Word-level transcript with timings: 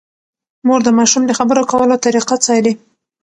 مور 0.65 0.79
د 0.85 0.89
ماشوم 0.97 1.23
د 1.27 1.31
خبرو 1.39 1.63
کولو 1.71 1.95
طریقه 2.05 2.35
څاري۔ 2.45 2.73